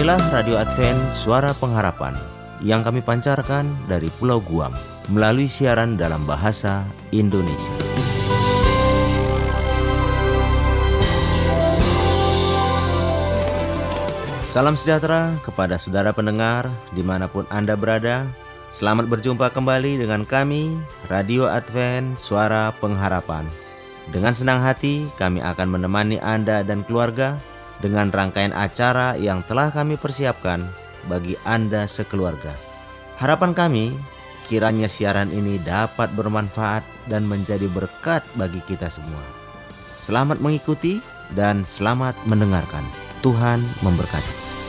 [0.00, 2.16] Inilah Radio Advent Suara Pengharapan
[2.64, 4.72] yang kami pancarkan dari Pulau Guam
[5.12, 7.68] melalui siaran dalam bahasa Indonesia.
[14.48, 16.64] Salam sejahtera kepada saudara pendengar
[16.96, 18.24] di mana pun Anda berada.
[18.72, 20.80] Selamat berjumpa kembali dengan kami,
[21.12, 23.44] Radio Advent Suara Pengharapan.
[24.08, 27.36] Dengan senang hati, kami akan menemani Anda dan keluarga
[27.80, 30.64] dengan rangkaian acara yang telah kami persiapkan
[31.08, 32.52] bagi Anda sekeluarga.
[33.16, 33.92] Harapan kami,
[34.48, 39.24] kiranya siaran ini dapat bermanfaat dan menjadi berkat bagi kita semua.
[40.00, 41.00] Selamat mengikuti
[41.36, 42.84] dan selamat mendengarkan.
[43.20, 44.59] Tuhan memberkati.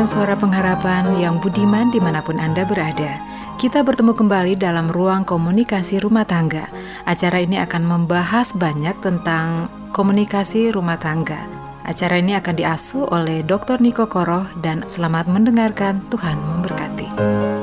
[0.00, 3.20] Advent Suara Pengharapan yang budiman di mana pun Anda berada.
[3.60, 6.72] Kita bertemu kembali dalam ruang komunikasi rumah tangga.
[7.04, 11.44] Acara ini akan membahas banyak tentang komunikasi rumah tangga.
[11.84, 13.76] Acara ini akan diasuh oleh Dr.
[13.84, 17.59] Niko Koroh dan selamat mendengarkan Tuhan memberkati.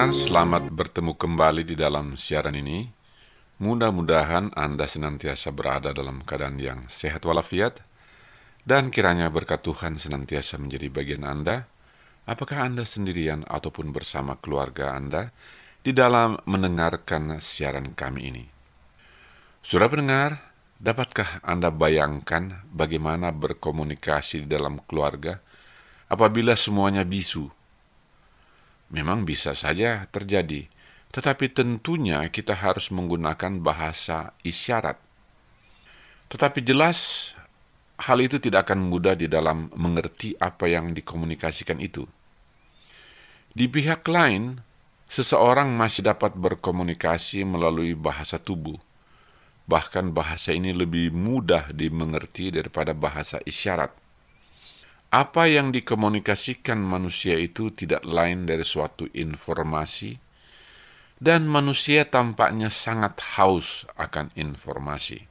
[0.00, 2.88] Pendengar, selamat bertemu kembali di dalam siaran ini.
[3.60, 7.84] Mudah-mudahan Anda senantiasa berada dalam keadaan yang sehat walafiat,
[8.64, 11.68] dan kiranya berkat Tuhan senantiasa menjadi bagian Anda,
[12.24, 15.36] apakah Anda sendirian ataupun bersama keluarga Anda,
[15.84, 18.44] di dalam mendengarkan siaran kami ini.
[19.60, 20.30] Saudara pendengar,
[20.80, 25.44] dapatkah Anda bayangkan bagaimana berkomunikasi di dalam keluarga
[26.08, 27.59] apabila semuanya bisu?
[28.90, 30.66] Memang bisa saja terjadi,
[31.14, 34.98] tetapi tentunya kita harus menggunakan bahasa isyarat.
[36.30, 37.30] Tetapi jelas
[38.02, 42.06] hal itu tidak akan mudah di dalam mengerti apa yang dikomunikasikan itu.
[43.50, 44.62] Di pihak lain,
[45.10, 48.78] seseorang masih dapat berkomunikasi melalui bahasa tubuh.
[49.66, 54.09] Bahkan bahasa ini lebih mudah dimengerti daripada bahasa isyarat.
[55.10, 60.14] Apa yang dikomunikasikan manusia itu tidak lain dari suatu informasi,
[61.18, 65.26] dan manusia tampaknya sangat haus akan informasi.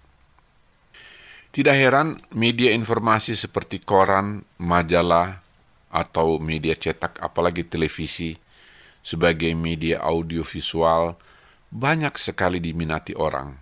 [1.49, 5.41] Tidak heran, media informasi seperti koran, majalah,
[5.89, 8.37] atau media cetak, apalagi televisi,
[9.01, 11.17] sebagai media audiovisual,
[11.73, 13.57] banyak sekali diminati orang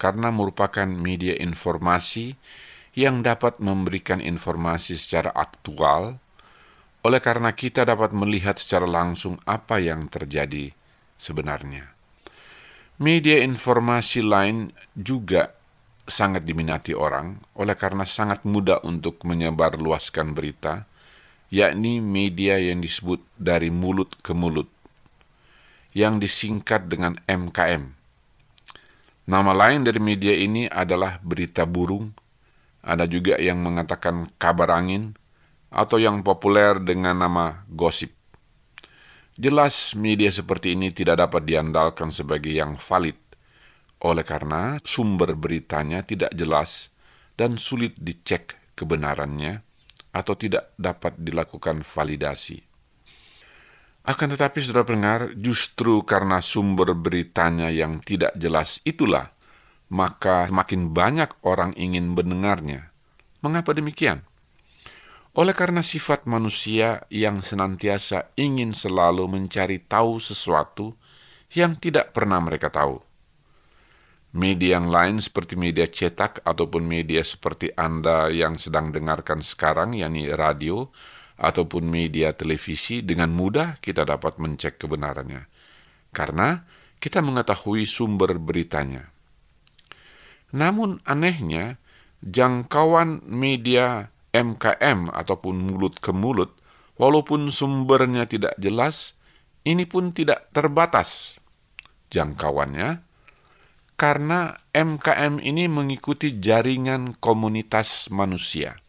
[0.00, 2.69] karena merupakan media informasi yang
[3.22, 6.18] dapat memberikan informasi secara aktual,
[7.00, 10.74] oleh karena kita dapat melihat secara langsung apa yang terjadi
[11.16, 11.88] sebenarnya.
[13.00, 15.56] Media informasi lain juga
[16.04, 20.84] sangat diminati orang oleh karena sangat mudah untuk menyebarluaskan berita,
[21.48, 24.68] yakni media yang disebut dari mulut ke mulut,
[25.96, 27.96] yang disingkat dengan MKM.
[29.30, 32.12] Nama lain dari media ini adalah berita burung,
[32.80, 35.16] ada juga yang mengatakan kabar angin,
[35.70, 38.10] atau yang populer dengan nama gosip.
[39.38, 43.16] Jelas media seperti ini tidak dapat diandalkan sebagai yang valid,
[44.04, 46.90] oleh karena sumber beritanya tidak jelas
[47.38, 49.62] dan sulit dicek kebenarannya
[50.10, 52.58] atau tidak dapat dilakukan validasi.
[54.00, 59.30] Akan tetapi, saudara pendengar, justru karena sumber beritanya yang tidak jelas itulah,
[59.90, 62.94] maka makin banyak orang ingin mendengarnya.
[63.42, 64.22] Mengapa demikian?
[65.34, 70.94] Oleh karena sifat manusia yang senantiasa ingin selalu mencari tahu sesuatu
[71.54, 72.98] yang tidak pernah mereka tahu.
[74.30, 80.30] Media yang lain seperti media cetak ataupun media seperti Anda yang sedang dengarkan sekarang, yakni
[80.30, 80.86] radio
[81.34, 85.50] ataupun media televisi, dengan mudah kita dapat mencek kebenarannya.
[86.14, 86.62] Karena
[87.02, 89.10] kita mengetahui sumber beritanya.
[90.50, 91.78] Namun anehnya,
[92.20, 96.54] jangkauan media MKM ataupun mulut ke mulut,
[96.98, 99.14] walaupun sumbernya tidak jelas,
[99.66, 101.38] ini pun tidak terbatas
[102.10, 103.02] jangkauannya,
[104.00, 108.80] karena MKM ini mengikuti jaringan komunitas manusia.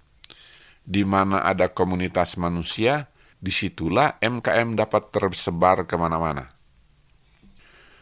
[0.81, 3.11] Di mana ada komunitas manusia,
[3.41, 6.60] di situlah MKM dapat tersebar ke mana-mana.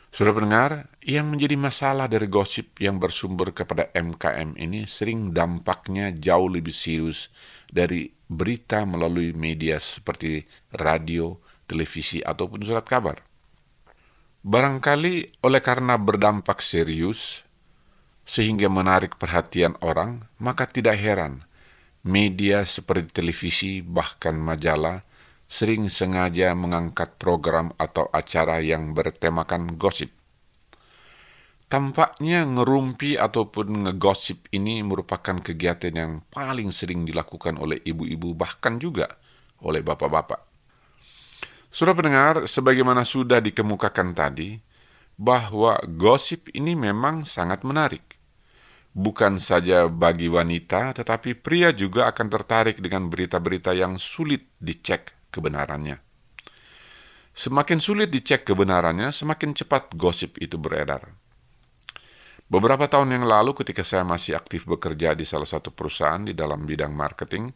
[0.10, 6.50] Sudah pendengar, yang menjadi masalah dari gosip yang bersumber kepada MKM ini sering dampaknya jauh
[6.50, 7.30] lebih serius
[7.70, 11.38] dari berita melalui media seperti radio,
[11.70, 13.22] televisi, ataupun surat kabar.
[14.42, 17.46] Barangkali oleh karena berdampak serius,
[18.26, 21.46] sehingga menarik perhatian orang, maka tidak heran
[22.06, 25.04] media seperti televisi, bahkan majalah,
[25.50, 30.14] sering sengaja mengangkat program atau acara yang bertemakan gosip.
[31.66, 39.10] Tampaknya ngerumpi ataupun ngegosip ini merupakan kegiatan yang paling sering dilakukan oleh ibu-ibu, bahkan juga
[39.66, 40.46] oleh bapak-bapak.
[41.70, 44.58] Sudah pendengar, sebagaimana sudah dikemukakan tadi,
[45.14, 48.18] bahwa gosip ini memang sangat menarik.
[48.90, 55.98] Bukan saja bagi wanita, tetapi pria juga akan tertarik dengan berita-berita yang sulit dicek kebenarannya.
[57.34, 61.08] Semakin sulit dicek kebenarannya, semakin cepat gosip itu beredar.
[62.50, 66.66] Beberapa tahun yang lalu ketika saya masih aktif bekerja di salah satu perusahaan di dalam
[66.66, 67.54] bidang marketing,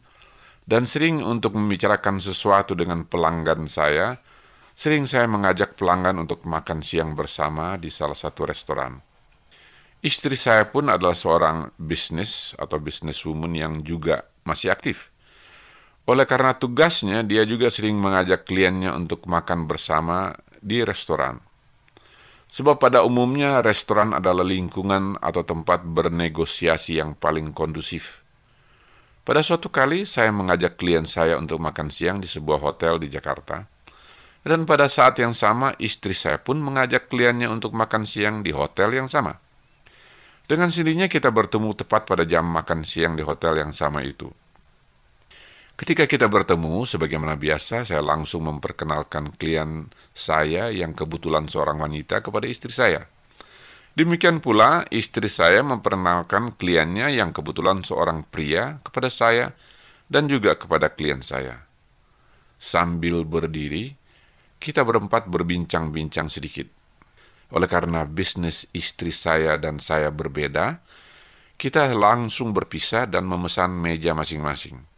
[0.64, 4.16] dan sering untuk membicarakan sesuatu dengan pelanggan saya,
[4.72, 8.98] sering saya mengajak pelanggan untuk makan siang bersama di salah satu restoran.
[10.04, 15.13] Istri saya pun adalah seorang bisnis atau businesswoman yang juga masih aktif.
[16.04, 21.40] Oleh karena tugasnya, dia juga sering mengajak kliennya untuk makan bersama di restoran.
[22.52, 28.24] Sebab pada umumnya restoran adalah lingkungan atau tempat bernegosiasi yang paling kondusif
[29.24, 33.64] pada suatu kali saya mengajak klien saya untuk makan siang di sebuah hotel di Jakarta.
[34.44, 38.92] Dan pada saat yang sama istri saya pun mengajak kliennya untuk makan siang di hotel
[38.92, 39.40] yang sama.
[40.44, 44.28] Dengan sendirinya kita bertemu tepat pada jam makan siang di hotel yang sama itu.
[45.74, 52.46] Ketika kita bertemu, sebagaimana biasa, saya langsung memperkenalkan klien saya yang kebetulan seorang wanita kepada
[52.46, 53.10] istri saya.
[53.98, 59.50] Demikian pula istri saya memperkenalkan kliennya yang kebetulan seorang pria kepada saya
[60.06, 61.66] dan juga kepada klien saya.
[62.54, 63.98] Sambil berdiri,
[64.62, 66.70] kita berempat berbincang-bincang sedikit.
[67.50, 70.78] Oleh karena bisnis istri saya dan saya berbeda,
[71.58, 74.93] kita langsung berpisah dan memesan meja masing-masing.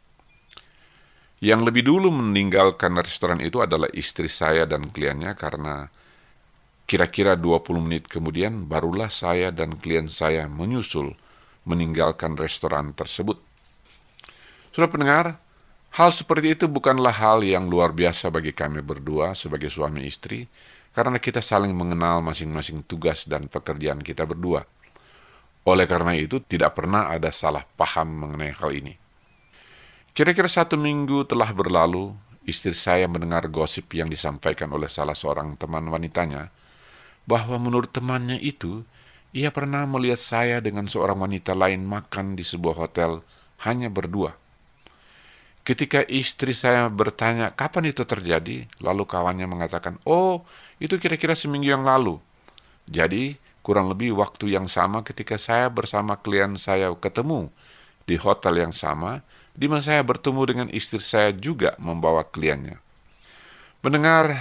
[1.46, 5.86] Yang lebih dulu meninggalkan restoran itu adalah istri saya dan kliennya karena
[6.86, 11.18] Kira-kira 20 menit kemudian barulah saya dan klien saya menyusul
[11.66, 13.42] meninggalkan restoran tersebut.
[14.70, 15.42] Sudah pendengar,
[15.98, 20.44] Hal seperti itu bukanlah hal yang luar biasa bagi kami berdua sebagai suami istri,
[20.92, 24.62] karena kita saling mengenal masing-masing tugas dan pekerjaan kita berdua.
[25.64, 28.92] Oleh karena itu, tidak pernah ada salah paham mengenai hal ini.
[30.16, 32.16] Kira-kira satu minggu telah berlalu,
[32.48, 36.48] istri saya mendengar gosip yang disampaikan oleh salah seorang teman wanitanya,
[37.28, 38.80] bahwa menurut temannya itu,
[39.36, 43.20] ia pernah melihat saya dengan seorang wanita lain makan di sebuah hotel
[43.68, 44.32] hanya berdua.
[45.68, 50.48] Ketika istri saya bertanya kapan itu terjadi, lalu kawannya mengatakan, "Oh,
[50.80, 52.16] itu kira-kira seminggu yang lalu."
[52.88, 57.52] Jadi, kurang lebih waktu yang sama ketika saya bersama klien saya ketemu
[58.08, 59.20] di hotel yang sama,
[59.56, 62.76] di mana saya bertemu dengan istri saya juga membawa kliennya.
[63.80, 64.36] Mendengar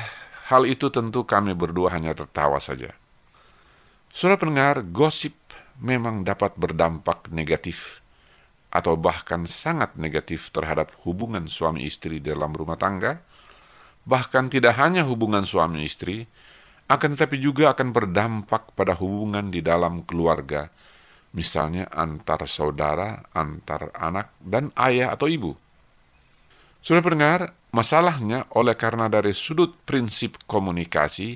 [0.51, 2.91] hal itu tentu kami berdua hanya tertawa saja.
[4.11, 5.35] Saudara pendengar, gosip
[5.79, 8.03] memang dapat berdampak negatif
[8.75, 13.23] atau bahkan sangat negatif terhadap hubungan suami istri dalam rumah tangga,
[14.03, 16.27] bahkan tidak hanya hubungan suami istri,
[16.91, 20.67] akan tetapi juga akan berdampak pada hubungan di dalam keluarga,
[21.35, 25.51] misalnya antar saudara, antar anak, dan ayah atau ibu.
[26.79, 31.35] Sudah pendengar, masalahnya oleh karena dari sudut prinsip komunikasi,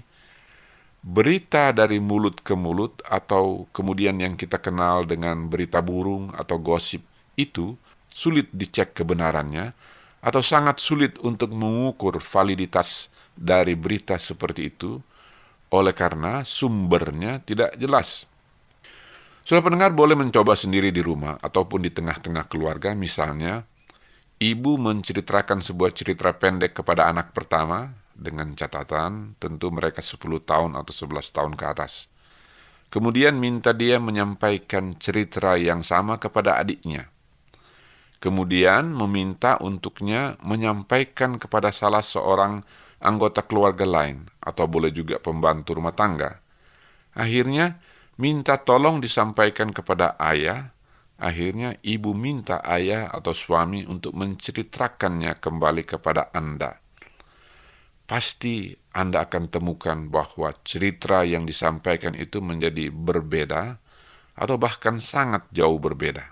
[1.03, 7.03] berita dari mulut ke mulut atau kemudian yang kita kenal dengan berita burung atau gosip
[7.39, 7.75] itu
[8.11, 9.71] sulit dicek kebenarannya
[10.19, 14.99] atau sangat sulit untuk mengukur validitas dari berita seperti itu
[15.71, 18.28] oleh karena sumbernya tidak jelas.
[19.49, 23.65] Sudah pendengar boleh mencoba sendiri di rumah ataupun di tengah-tengah keluarga misalnya
[24.37, 30.93] ibu menceritakan sebuah cerita pendek kepada anak pertama dengan catatan tentu mereka 10 tahun atau
[30.93, 32.05] 11 tahun ke atas.
[32.93, 37.09] Kemudian minta dia menyampaikan cerita yang sama kepada adiknya
[38.19, 42.61] kemudian meminta untuknya menyampaikan kepada salah seorang
[42.99, 46.43] anggota keluarga lain, atau boleh juga pembantu rumah tangga.
[47.15, 47.79] Akhirnya,
[48.19, 50.75] minta tolong disampaikan kepada ayah.
[51.19, 56.79] Akhirnya, ibu minta ayah atau suami untuk menceritakannya kembali kepada Anda.
[58.07, 63.83] Pasti Anda akan temukan bahwa cerita yang disampaikan itu menjadi berbeda,
[64.39, 66.31] atau bahkan sangat jauh berbeda.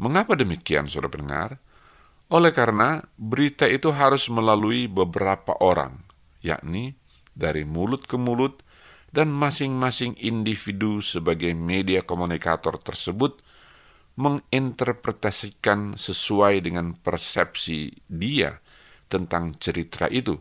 [0.00, 1.50] Mengapa demikian, saudara pendengar?
[2.32, 6.00] Oleh karena berita itu harus melalui beberapa orang,
[6.40, 6.96] yakni
[7.36, 8.64] dari mulut ke mulut,
[9.10, 13.42] dan masing-masing individu sebagai media komunikator tersebut
[14.14, 18.62] menginterpretasikan sesuai dengan persepsi dia
[19.10, 20.38] tentang cerita itu.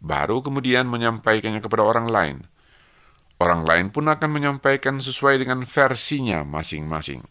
[0.00, 2.36] Baru kemudian menyampaikannya kepada orang lain.
[3.40, 7.24] Orang lain pun akan menyampaikan sesuai dengan versinya masing-masing.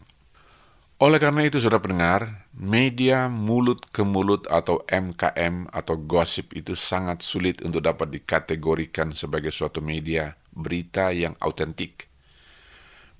[1.00, 7.24] Oleh karena itu, saudara pendengar, media mulut ke mulut atau MKM atau gosip itu sangat
[7.24, 12.10] sulit untuk dapat dikategorikan sebagai suatu media berita yang autentik.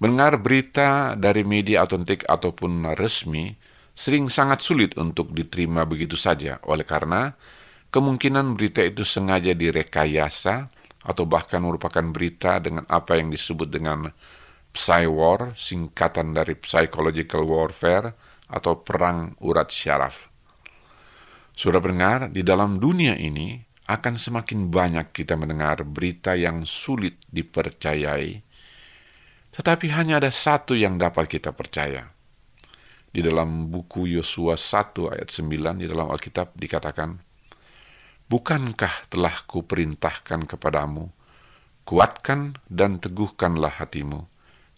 [0.00, 3.52] Mendengar berita dari media autentik ataupun resmi
[3.92, 7.36] sering sangat sulit untuk diterima begitu saja, oleh karena
[7.92, 10.72] kemungkinan berita itu sengaja direkayasa
[11.04, 14.08] atau bahkan merupakan berita dengan apa yang disebut dengan
[14.70, 18.14] Psy-war, singkatan dari Psychological Warfare
[18.46, 20.30] atau Perang Urat Syaraf.
[21.52, 23.58] Sudah dengar, di dalam dunia ini
[23.90, 28.38] akan semakin banyak kita mendengar berita yang sulit dipercayai,
[29.50, 32.14] tetapi hanya ada satu yang dapat kita percaya.
[33.10, 37.18] Di dalam buku Yosua 1 ayat 9 di dalam Alkitab dikatakan,
[38.30, 41.10] Bukankah telah kuperintahkan kepadamu,
[41.82, 44.30] kuatkan dan teguhkanlah hatimu,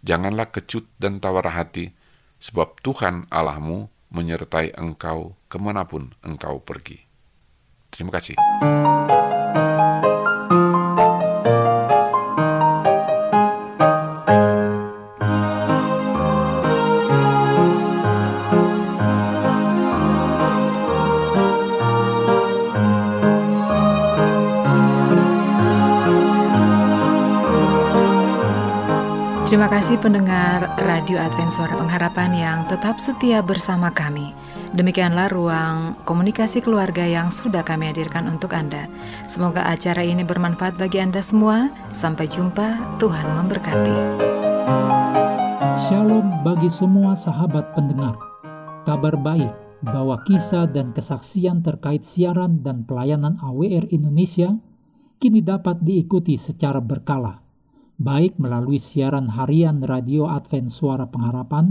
[0.02, 1.95] Janganlah kecut dan tawar hati,
[2.42, 7.12] sebab Tuhan Allahmu menyertai engkau ke mana pun engkau pergi.
[7.93, 8.37] Terima kasih.
[29.53, 34.33] Terima kasih pendengar Radio Advent Suara Pengharapan yang tetap setia bersama kami.
[34.73, 38.88] Demikianlah ruang komunikasi keluarga yang sudah kami hadirkan untuk Anda.
[39.29, 41.69] Semoga acara ini bermanfaat bagi Anda semua.
[41.93, 43.97] Sampai jumpa, Tuhan memberkati.
[45.85, 48.17] Shalom bagi semua sahabat pendengar.
[48.88, 49.52] Kabar baik
[49.85, 54.57] bahwa kisah dan kesaksian terkait siaran dan pelayanan AWR Indonesia
[55.21, 57.43] kini dapat diikuti secara berkala
[58.02, 61.71] baik melalui siaran harian Radio Advent Suara Pengharapan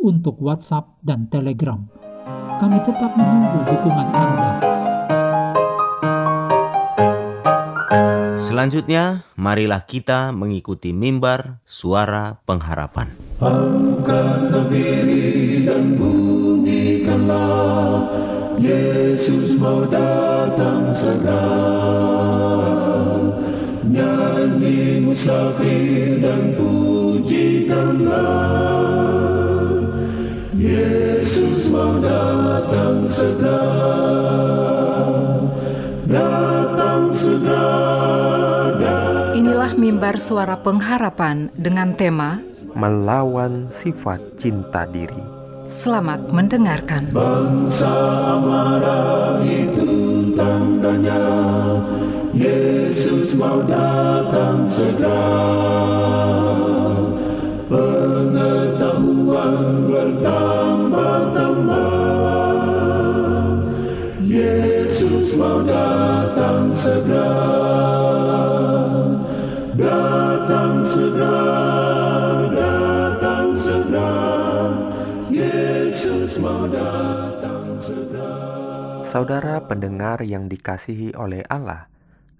[0.00, 1.82] untuk WhatsApp dan Telegram.
[2.56, 4.50] Kami tetap menunggu dukungan Anda.
[8.36, 13.12] Selanjutnya, marilah kita mengikuti mimbar suara pengharapan.
[18.56, 21.52] Yesus mau datang segera
[23.84, 28.26] Nyanyi musafir dan pujikanlah
[30.66, 33.62] Yesus mau datang segera
[36.10, 37.70] Datang segera
[39.38, 42.42] Inilah mimbar suara pengharapan dengan tema
[42.76, 45.16] melawan sifat cinta diri.
[45.66, 47.08] Selamat mendengarkan.
[47.10, 47.96] Bangsa
[48.38, 51.24] marah itu tandanya
[52.36, 56.05] Yesus mau datang segera
[79.06, 81.86] Saudara pendengar yang dikasihi oleh Allah,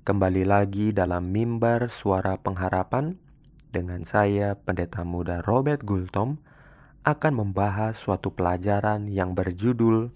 [0.02, 3.14] kembali lagi dalam mimbar suara pengharapan
[3.70, 6.42] dengan saya Pendeta Muda Robert Gultom
[7.06, 10.10] akan membahas suatu pelajaran yang berjudul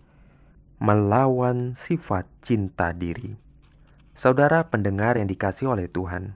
[0.83, 3.30] Melawan Sifat Cinta Diri.
[4.11, 6.35] Saudara pendengar yang dikasihi oleh Tuhan,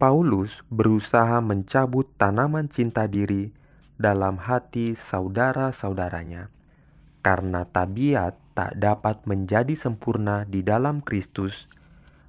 [0.00, 3.52] Paulus berusaha mencabut tanaman cinta diri
[4.00, 6.48] dalam hati saudara-saudaranya
[7.22, 11.66] karena tabiat tak dapat menjadi sempurna di dalam Kristus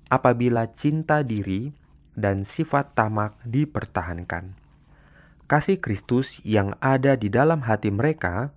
[0.08, 1.72] apabila cinta diri
[2.14, 4.56] dan sifat tamak dipertahankan.
[5.50, 8.56] Kasih Kristus yang ada di dalam hati mereka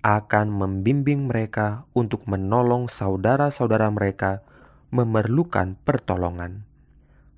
[0.00, 4.40] akan membimbing mereka untuk menolong saudara-saudara mereka
[4.88, 6.64] memerlukan pertolongan.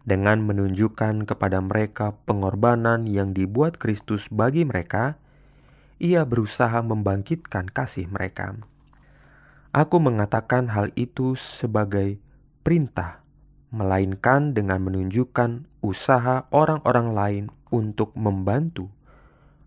[0.02, 5.14] Dengan menunjukkan kepada mereka pengorbanan yang dibuat Kristus bagi mereka,
[6.02, 8.58] ia berusaha membangkitkan kasih mereka.
[9.72, 12.20] Aku mengatakan hal itu sebagai
[12.60, 13.24] perintah
[13.72, 18.92] melainkan dengan menunjukkan usaha orang-orang lain untuk membantu.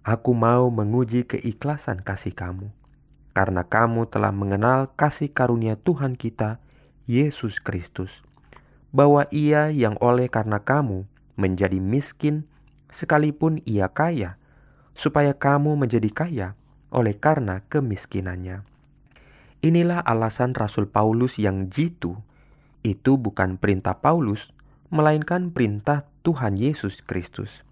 [0.06, 2.70] Aku mau menguji keikhlasan kasih kamu,
[3.34, 6.62] karena kamu telah mengenal kasih karunia Tuhan kita,
[7.10, 8.22] Yesus Kristus,
[8.94, 12.46] bahwa Ia yang oleh karena kamu menjadi miskin,
[12.94, 14.38] sekalipun Ia kaya,
[14.94, 16.48] supaya kamu menjadi kaya
[16.94, 18.75] oleh karena kemiskinannya.
[19.66, 22.22] Inilah alasan Rasul Paulus yang jitu
[22.86, 24.54] itu bukan perintah Paulus,
[24.94, 27.66] melainkan perintah Tuhan Yesus Kristus.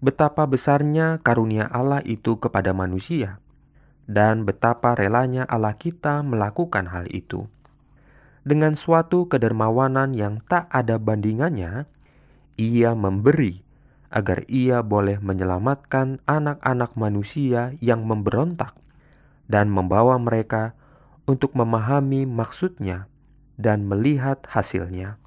[0.00, 3.36] Betapa besarnya karunia Allah itu kepada manusia,
[4.08, 7.52] dan betapa relanya Allah kita melakukan hal itu.
[8.40, 11.84] Dengan suatu kedermawanan yang tak ada bandingannya,
[12.56, 13.60] Ia memberi
[14.08, 18.72] agar Ia boleh menyelamatkan anak-anak manusia yang memberontak
[19.52, 20.72] dan membawa mereka
[21.30, 23.06] untuk memahami maksudnya
[23.54, 25.22] dan melihat hasilnya.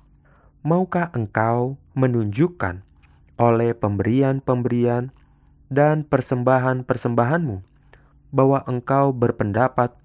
[0.68, 2.84] Maukah engkau menunjukkan
[3.40, 5.16] oleh pemberian-pemberian
[5.72, 7.64] dan persembahan-persembahanmu
[8.36, 9.96] bahwa engkau berpendapat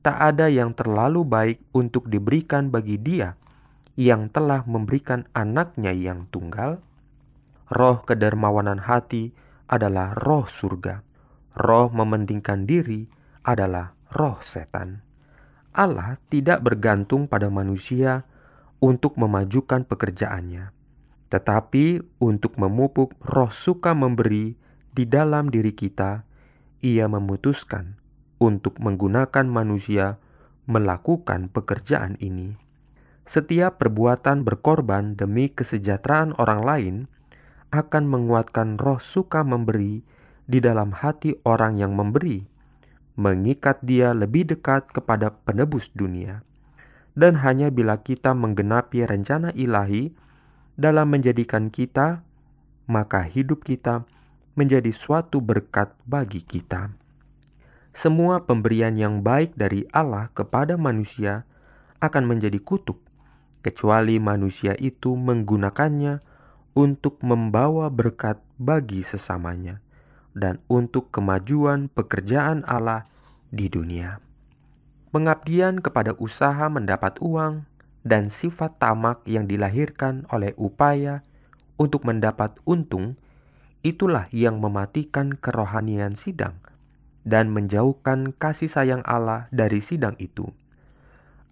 [0.00, 3.36] tak ada yang terlalu baik untuk diberikan bagi Dia
[3.94, 6.80] yang telah memberikan anaknya yang tunggal?
[7.68, 9.36] Roh kedermawanan hati
[9.68, 11.04] adalah roh surga.
[11.56, 13.04] Roh mementingkan diri
[13.44, 15.11] adalah roh setan.
[15.72, 18.28] Allah tidak bergantung pada manusia
[18.84, 20.68] untuk memajukan pekerjaannya,
[21.32, 24.52] tetapi untuk memupuk roh suka memberi
[24.92, 26.28] di dalam diri kita,
[26.84, 27.96] Ia memutuskan
[28.36, 30.20] untuk menggunakan manusia
[30.68, 32.60] melakukan pekerjaan ini.
[33.24, 36.96] Setiap perbuatan berkorban demi kesejahteraan orang lain
[37.72, 40.04] akan menguatkan roh suka memberi
[40.44, 42.51] di dalam hati orang yang memberi
[43.16, 46.40] mengikat dia lebih dekat kepada penebus dunia.
[47.12, 50.16] Dan hanya bila kita menggenapi rencana ilahi
[50.80, 52.24] dalam menjadikan kita,
[52.88, 54.08] maka hidup kita
[54.56, 56.92] menjadi suatu berkat bagi kita.
[57.92, 61.44] semua pemberian yang baik dari Allah kepada manusia
[62.00, 62.96] akan menjadi kutuk,
[63.60, 66.24] kecuali manusia itu menggunakannya
[66.72, 69.81] untuk membawa berkat bagi sesamanya
[70.32, 73.08] dan untuk kemajuan pekerjaan Allah
[73.52, 74.20] di dunia.
[75.12, 77.68] Pengabdian kepada usaha mendapat uang
[78.02, 81.20] dan sifat tamak yang dilahirkan oleh upaya
[81.76, 83.20] untuk mendapat untung,
[83.84, 86.56] itulah yang mematikan kerohanian sidang
[87.22, 90.50] dan menjauhkan kasih sayang Allah dari sidang itu.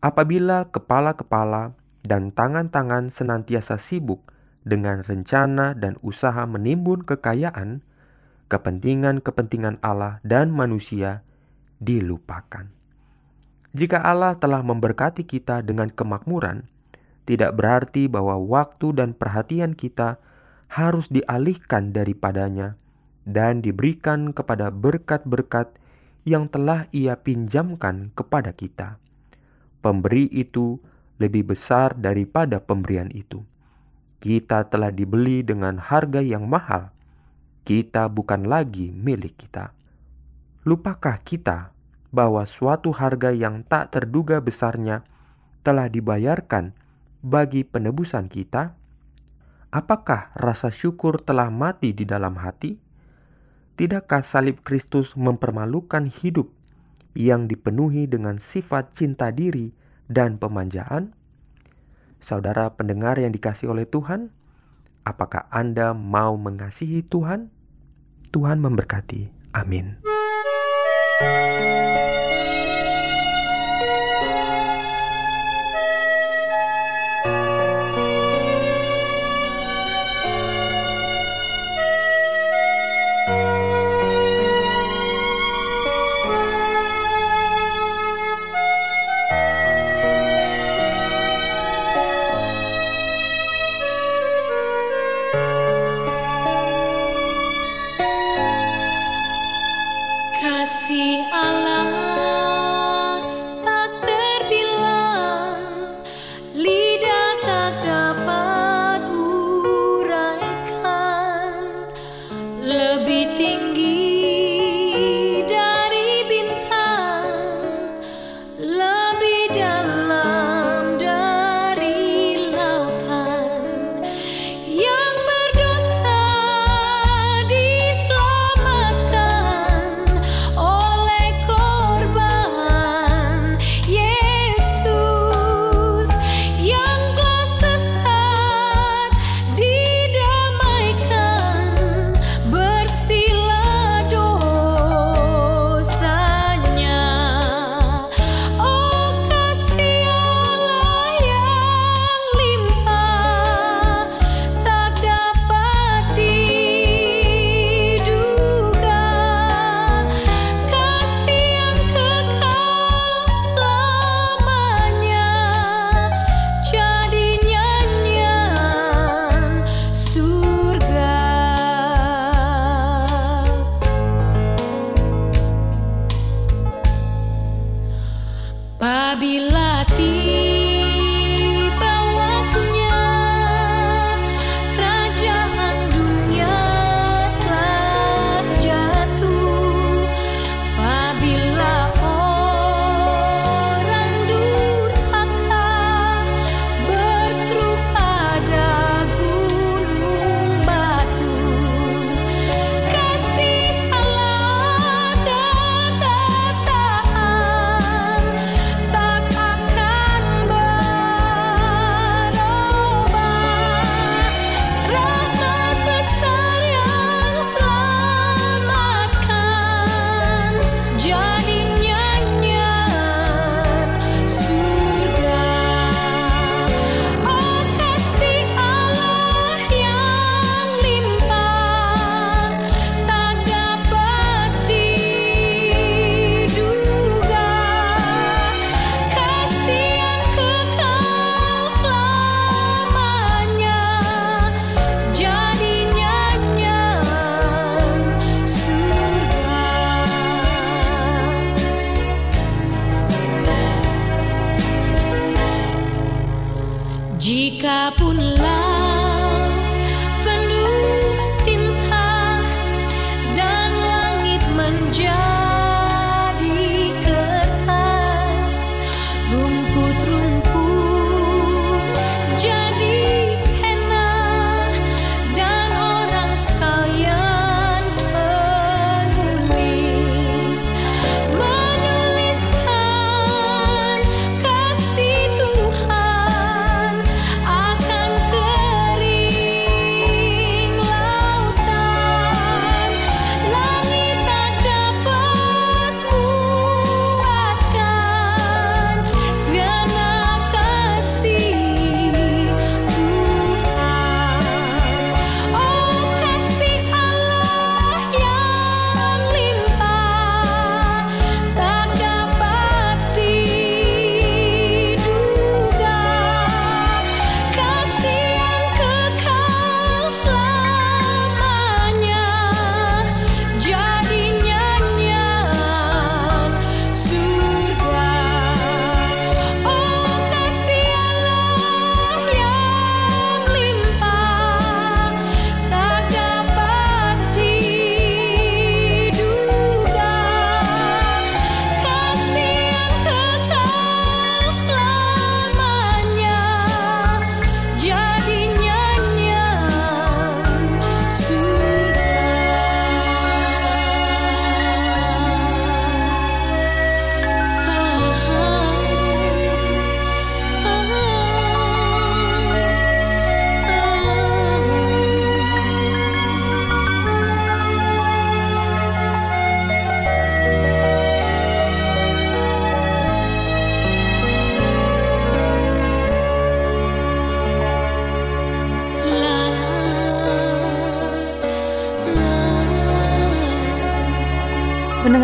[0.00, 4.24] Apabila kepala-kepala dan tangan-tangan senantiasa sibuk
[4.64, 7.84] dengan rencana dan usaha menimbun kekayaan,
[8.50, 11.22] kepentingan-kepentingan Allah dan manusia
[11.78, 12.68] dilupakan.
[13.70, 16.66] Jika Allah telah memberkati kita dengan kemakmuran,
[17.22, 20.18] tidak berarti bahwa waktu dan perhatian kita
[20.66, 22.74] harus dialihkan daripadanya
[23.22, 25.70] dan diberikan kepada berkat-berkat
[26.26, 28.98] yang telah Ia pinjamkan kepada kita.
[29.80, 30.82] Pemberi itu
[31.22, 33.46] lebih besar daripada pemberian itu.
[34.20, 36.92] Kita telah dibeli dengan harga yang mahal.
[37.60, 39.76] Kita bukan lagi milik kita.
[40.64, 41.72] Lupakah kita
[42.10, 45.06] bahwa suatu harga yang tak terduga besarnya
[45.62, 46.74] telah dibayarkan
[47.20, 48.74] bagi penebusan kita?
[49.70, 52.74] Apakah rasa syukur telah mati di dalam hati?
[53.78, 56.50] Tidakkah salib Kristus mempermalukan hidup
[57.14, 59.72] yang dipenuhi dengan sifat cinta diri
[60.10, 61.14] dan pemanjaan?
[62.20, 64.28] Saudara pendengar yang dikasih oleh Tuhan,
[65.04, 67.50] apakah Anda mau mengasihi Tuhan?
[68.30, 69.32] Tuhan memberkati.
[69.50, 69.98] Amin.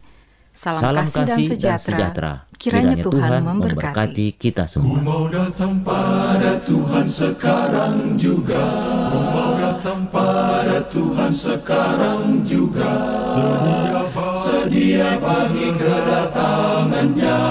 [0.54, 2.46] Salam, kasih, dan sejahtera.
[2.62, 4.38] Kiranya, Tuhan, memberkati.
[4.38, 5.02] kita semua.
[5.02, 8.62] Mau datang pada Tuhan sekarang juga
[9.10, 12.94] Ku mau datang pada Tuhan sekarang juga
[13.34, 14.06] Sedia,
[14.38, 17.42] sedia bagi kedatangannya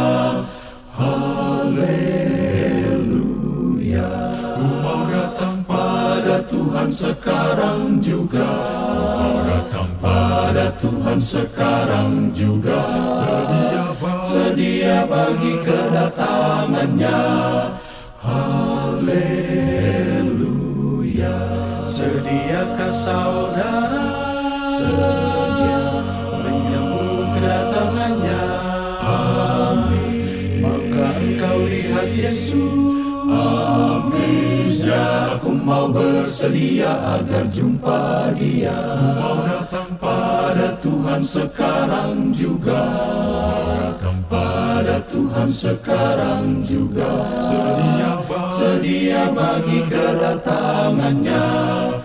[0.94, 1.90] Haleluya
[4.56, 8.46] Ku mau datang pada Tuhan sekarang juga
[11.12, 12.88] Tuhan sekarang juga
[13.20, 13.84] Sedia,
[14.16, 17.20] sedia bagi kedatangannya.
[18.16, 19.20] Haleluya.
[21.84, 24.08] Sediakah saudara?
[24.64, 26.00] Sedia
[26.32, 28.44] menyambut kedatangannya.
[29.04, 30.64] Amin.
[30.64, 32.56] Maka engkau lihat Yesus.
[33.28, 34.32] Amin.
[35.36, 38.72] Aku mau bersedia agar jumpa dia.
[39.20, 39.61] mau
[40.82, 42.82] Tuhan sekarang juga.
[44.26, 47.22] Pada Tuhan sekarang juga.
[47.46, 48.10] Sedia,
[48.50, 51.92] sedia bagi kedatangannya